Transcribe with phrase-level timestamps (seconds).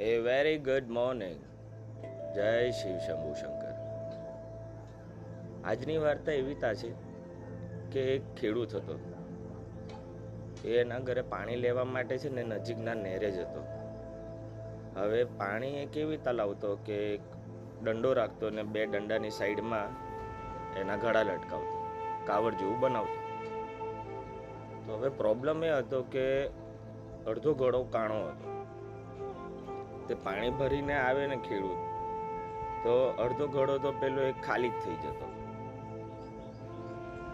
[0.00, 1.38] એ very good morning
[2.34, 3.72] જય શિવ શંભુ શંકર.
[5.64, 6.92] આજની વાર્તા એવી તા છે
[7.92, 8.98] કે એક ખેડૂત હતો.
[10.64, 13.64] એ એના ઘરે પાણી લેવા માટે છે ને નજીકના નેરે જ હતો.
[14.96, 17.16] હવે પાણી એ કેવી રીતે લાવતો કે
[17.82, 19.88] દંડો રાખતો ને બે દંડાની સાઈડમાં
[20.80, 21.86] એના ઘડા લટકાવતો,
[22.26, 23.18] કાવડ જેવું બનાવતો.
[24.86, 26.46] તો હવે પ્રોબ્લેમ એ હતો કે
[27.26, 28.58] અડધો ઘડો કાણો હતો.
[30.08, 31.78] તે પાણી ભરીને આવે ને ખેડૂત,
[32.84, 35.26] તો અડધો ઘડો તો પેલો એક ખાલી જ થઈ જતો.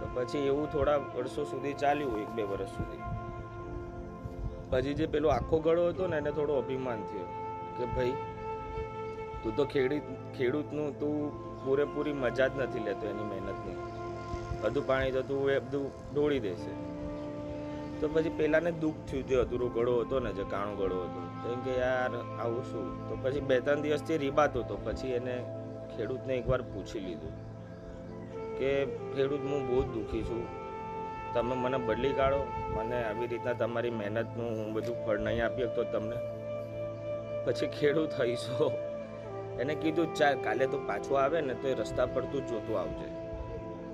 [0.00, 3.02] તો પછી એવું થોડા વર્ષો સુધી ચાલ્યું, એક બે વર્ષ સુધી.
[4.70, 7.26] પછી જે પેલો આખો ગળો હતો ને, એને થોડો અભિમાન થયો
[7.78, 8.12] કે ભાઈ,
[9.42, 10.02] તું તો ખેડૂત
[10.38, 11.16] ખેડૂતનું તું
[11.64, 13.76] પૂરેપૂરી મજા જ નથી લેતો, એની મહેનતની.
[14.62, 16.91] બધું પાણી તો તું એ બધું ઢોળી દેશે.
[18.02, 21.52] તો પછી પહેલાંને દુઃખ થયું જે અધૂરો ગળો હતો ને, જે કાણો ગળો હતો.
[21.52, 23.08] એમ કે, યાર, આવું શું?
[23.08, 24.78] તો પછી બે ત્રણ દિવસથી રીબાતો હતો.
[24.84, 25.44] પછી એને
[25.96, 27.30] ખેડૂતને એકવાર પૂછી લીધું
[28.58, 30.46] કે, ખેડૂત, હું બહુ જ દુઃખી છું.
[31.34, 32.46] તમે મને બદલી કાઢો.
[32.76, 36.16] મને આવી રીતના તમારી મહેનતનું હું બધું ફળ નહીં આપી શકતો તમને.
[37.44, 38.72] પછી ખેડૂત હઈશો.
[39.60, 43.08] એને કીધું, ચાલ, કાલે તો પાછો આવે ને, તો એ રસ્તા પર તું જોતું આવજે.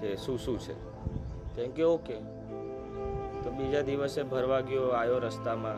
[0.00, 0.74] કે શું શું છે?
[1.56, 2.43] કેમ કે, ઓકે.
[3.44, 5.76] તો બીજા દિવસે ભરવા ગયો આવ્યો રસ્તામાં.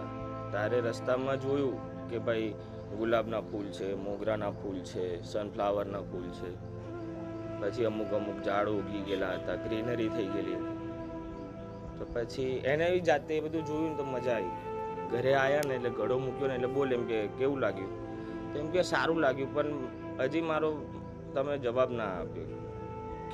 [0.52, 2.54] તારે રસ્તામાં જોયું કે ભાઈ
[2.98, 6.50] ગુલાબના ફૂલ છે, મોગરાના ફૂલ છે સનફ્લાવરના ફૂલ છે?
[7.60, 10.56] પછી અમુક અમુક ઝાડ ઉગી ગયેલા હતા ગ્રીનરી થઈ ગયેલી.
[11.98, 14.50] તો પછી એને જાતે એ બધું જોયું ને તો મજા આવી
[15.10, 17.92] ઘરે આવ્યા ને એટલે ઘડો મૂક્યો ને એટલે બોલે એમ કે, કેવું લાગ્યું?
[18.52, 19.66] તો એમ કે, સારું લાગ્યું, પણ
[20.20, 20.76] હજી મારો,
[21.34, 22.44] તમે જવાબ ના આપ્યો.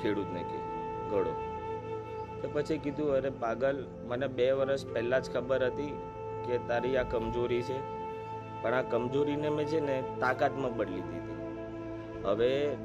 [0.01, 0.57] ખેડૂતને કે
[1.09, 1.52] ઘડો
[2.43, 3.77] તો પછી કીધું, અરે પાગલ,
[4.07, 5.93] મને બે વર્ષ પહેલાં જ ખબર હતી
[6.45, 7.77] કે તારી આ કમજોરી છે.
[8.61, 11.37] પણ આ કમજોરીને મેં છે ને તાકાતમાં બદલી દીધી.
[12.25, 12.77] હવે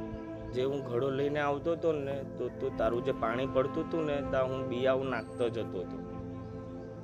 [0.55, 4.17] જે હું ઘડો લઈને આવતો હતો ને, તો તો તારું જે પાણી પડતું હતું ને
[4.31, 5.99] ત્યાં હું બિયાઓ નાખતો જતો હતો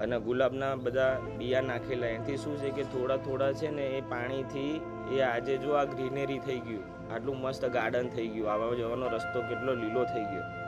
[0.01, 4.81] અને ગુલાબના બધા બિયા નાખેલા, એનાથી શું છે કે થોડા થોડા છે ને, એ પાણીથી,
[5.13, 9.43] એ આજે જો આ ગ્રીનરી થઈ ગયું, આટલું મસ્ત ગાર્ડન થઈ ગયું, આવવા જવાનો રસ્તો
[9.49, 10.64] કેટલો લીલો થઈ ગયો.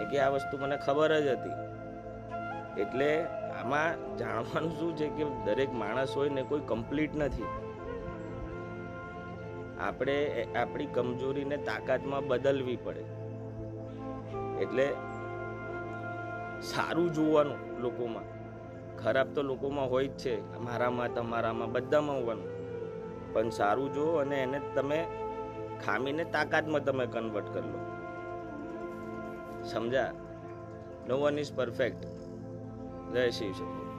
[0.00, 1.58] એ કે આ વસ્તુ મને ખબર જ હતી.
[2.82, 3.24] એટલે
[3.60, 7.44] આમાં જાણવાનું શું છે કે દરેક માણસ હોય ને કોઈ કમ્પ્લીટ નથી.
[9.80, 13.04] આપણે આપણી કમજોરીને તાકાતમાં બદલવી પડે.
[14.62, 14.86] એટલે
[16.62, 18.24] સારું જોવાનું લોકોમાં.
[18.96, 20.58] ખરાબ તો લોકોમાં હોય જ છે.
[20.58, 22.48] મારામાં તમારામાં બધામાં હોવાનું.
[23.32, 25.06] પણ સારું જોવો અને એને તમે
[25.86, 27.80] ખામીને તાકાતમાં તમે કન્વર્ટ કરી લો.
[29.64, 30.12] સમજા
[31.08, 32.04] નો વન ઇઝ પરફેક્ટ
[33.12, 33.52] જય શિવ.
[33.52, 33.89] શંકર